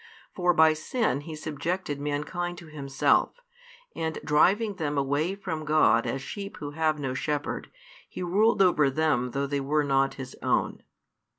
[0.33, 3.39] For by sin he subjected mankind to himself,
[3.95, 7.69] and driving them away from God as sheep who have no shepherd,
[8.09, 10.81] he ruled over them though they were not his own.